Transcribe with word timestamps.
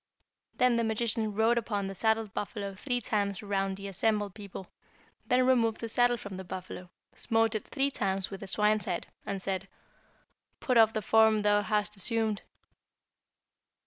Then 0.57 0.77
the 0.77 0.83
magician 0.83 1.31
rode 1.35 1.59
upon 1.59 1.85
the 1.85 1.93
saddled 1.93 2.33
buffalo 2.33 2.73
three 2.73 2.99
times 3.01 3.43
around 3.43 3.77
the 3.77 3.87
assembled 3.87 4.33
people, 4.33 4.65
then 5.27 5.45
removed 5.45 5.79
the 5.79 5.87
saddle 5.87 6.17
from 6.17 6.37
the 6.37 6.43
buffalo, 6.43 6.89
smote 7.13 7.53
it 7.53 7.67
three 7.67 7.91
times 7.91 8.31
with 8.31 8.39
the 8.39 8.47
swine's 8.47 8.85
head, 8.85 9.05
and 9.27 9.39
said, 9.39 9.67
'Put 10.59 10.77
off 10.79 10.93
the 10.93 11.03
form 11.03 11.43
thou 11.43 11.61
hast 11.61 11.95
assumed.' 11.95 12.41